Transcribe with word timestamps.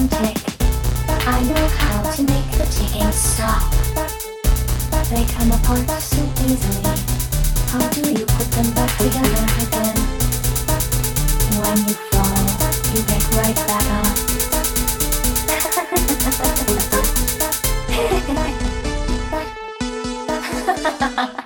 them 0.00 0.08
tick. 0.08 0.36
I 1.26 1.42
know 1.42 1.66
how 1.76 2.10
to 2.12 2.22
make 2.22 2.50
the 2.52 2.64
ticking 2.70 3.12
stop. 3.12 3.72
But 4.90 5.04
they 5.10 5.24
come 5.26 5.52
apart 5.52 5.90
so 6.00 6.22
easily. 6.46 6.94
How 7.68 7.86
do 7.90 8.00
you 8.10 8.24
put 8.26 8.50
them 8.52 8.72
back 8.74 8.96
together 8.96 9.44
again? 9.64 9.96
When 11.60 11.78
you 11.88 11.94
fall, 12.10 12.46
you 12.94 13.02
get 13.04 13.24
right 13.36 13.58
back 13.66 13.86
up. 14.00 14.16
Then 21.10 21.36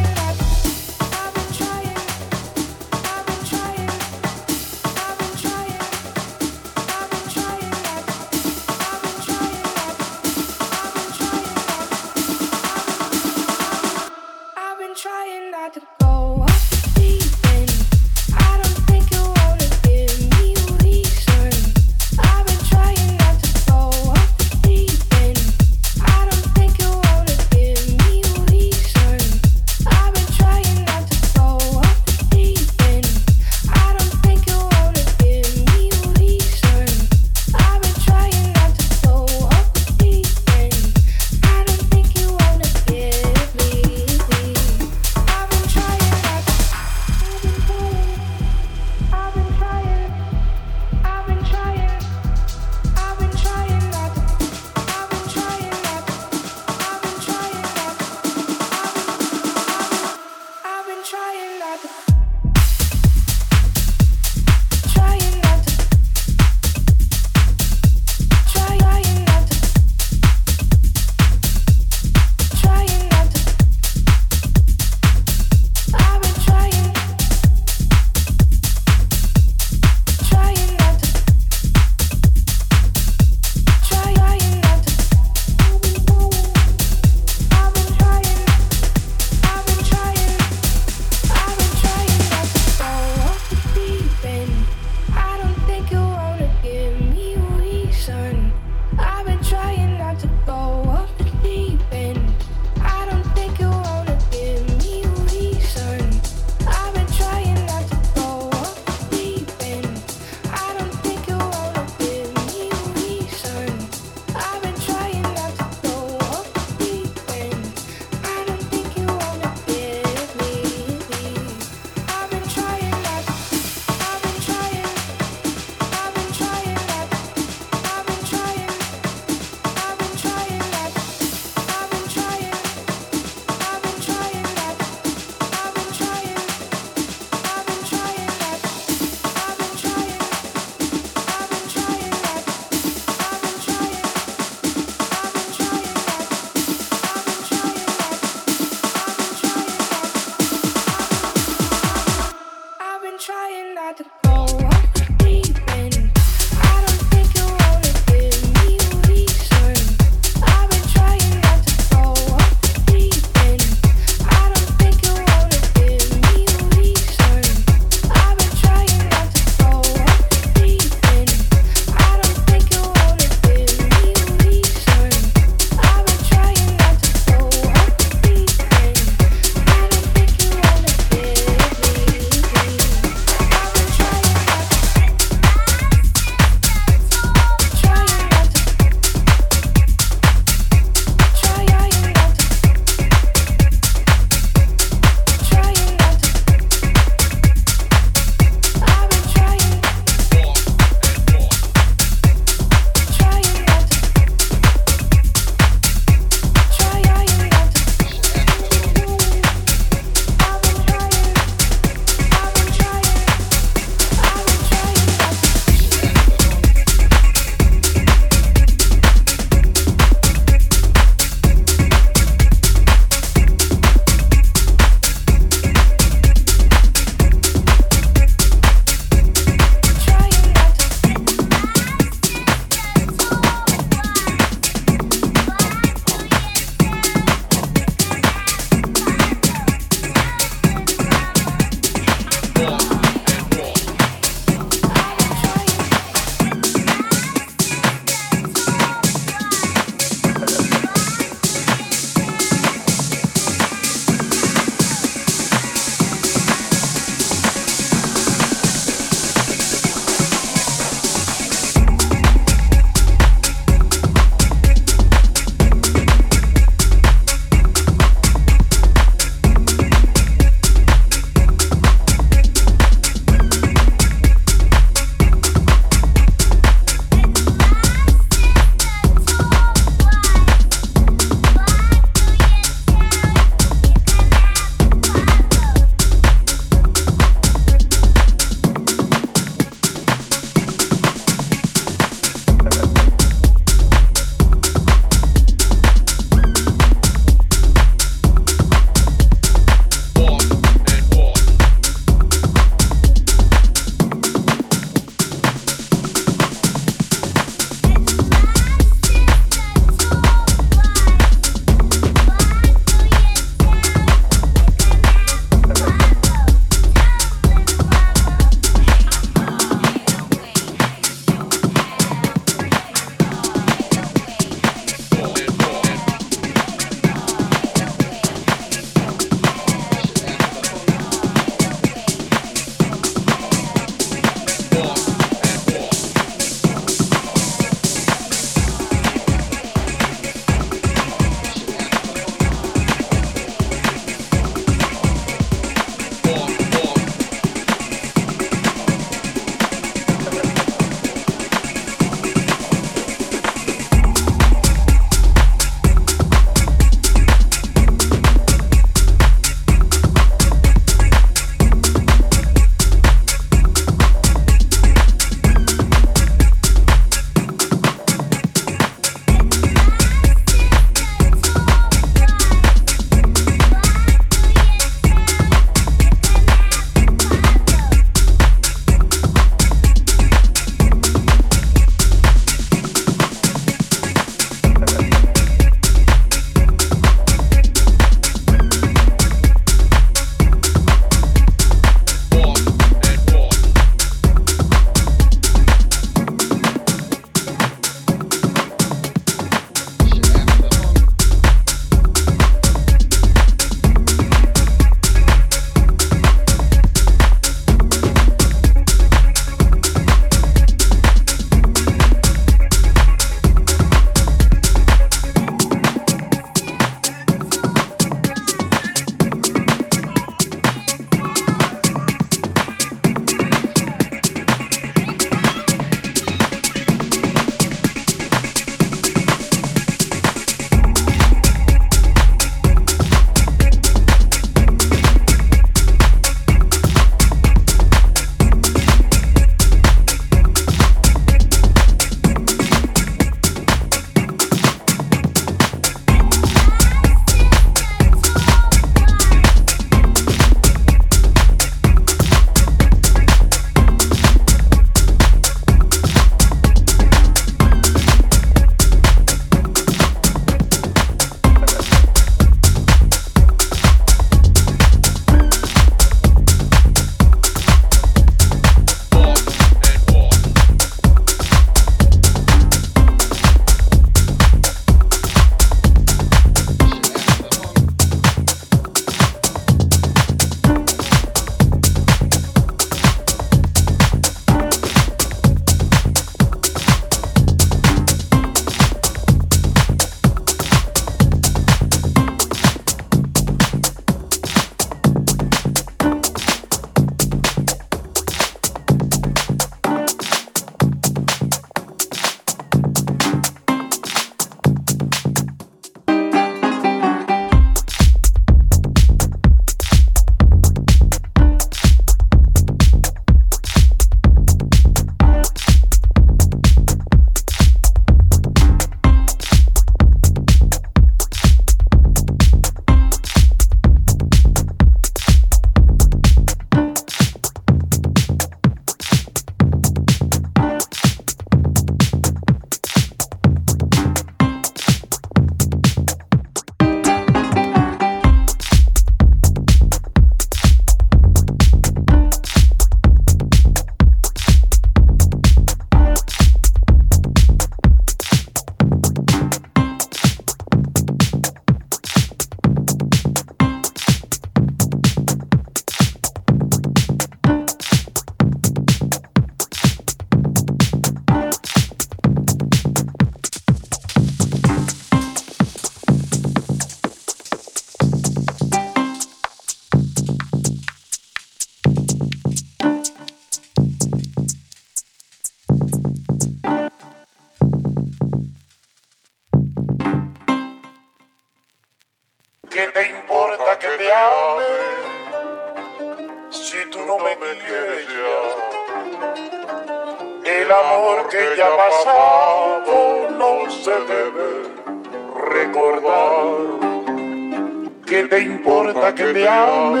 que 599.10 599.24
te 599.24 599.48
ame 599.48 600.00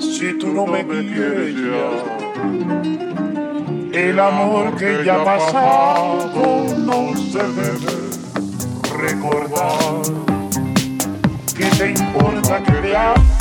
si 0.00 0.36
tú 0.36 0.48
no 0.48 0.66
me 0.66 0.84
quieres 0.84 1.54
ya? 1.54 1.90
El 3.92 4.18
amor 4.18 4.74
que 4.76 5.04
ya 5.04 5.22
ha 5.22 5.24
pasado 5.24 6.66
no 6.76 7.14
se 7.16 7.38
debe 7.38 8.10
recordar. 8.98 10.02
¿Qué 11.56 11.66
te 11.78 11.90
importa 11.90 12.60
que 12.64 12.72
te 12.72 12.96
ame? 12.96 13.33